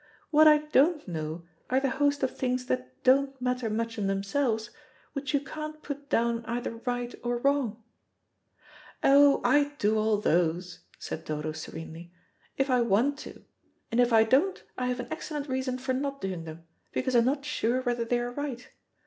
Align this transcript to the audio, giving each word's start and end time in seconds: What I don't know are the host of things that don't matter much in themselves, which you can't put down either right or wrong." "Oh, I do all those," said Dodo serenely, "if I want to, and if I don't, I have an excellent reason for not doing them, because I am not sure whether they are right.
What 0.31 0.47
I 0.47 0.57
don't 0.57 1.07
know 1.07 1.45
are 1.69 1.79
the 1.79 1.91
host 1.91 2.23
of 2.23 2.35
things 2.35 2.65
that 2.65 3.03
don't 3.03 3.39
matter 3.39 3.69
much 3.69 3.99
in 3.99 4.07
themselves, 4.07 4.71
which 5.13 5.31
you 5.31 5.39
can't 5.39 5.83
put 5.83 6.09
down 6.09 6.43
either 6.47 6.77
right 6.87 7.13
or 7.23 7.37
wrong." 7.37 7.83
"Oh, 9.03 9.41
I 9.43 9.75
do 9.77 9.99
all 9.99 10.17
those," 10.17 10.79
said 10.97 11.23
Dodo 11.25 11.51
serenely, 11.51 12.11
"if 12.57 12.67
I 12.67 12.81
want 12.81 13.19
to, 13.19 13.45
and 13.91 13.99
if 13.99 14.11
I 14.11 14.23
don't, 14.23 14.63
I 14.75 14.87
have 14.87 14.99
an 14.99 15.07
excellent 15.11 15.47
reason 15.47 15.77
for 15.77 15.93
not 15.93 16.19
doing 16.19 16.45
them, 16.45 16.65
because 16.91 17.13
I 17.15 17.19
am 17.19 17.25
not 17.25 17.45
sure 17.45 17.83
whether 17.83 18.03
they 18.03 18.17
are 18.21 18.31
right. 18.31 18.71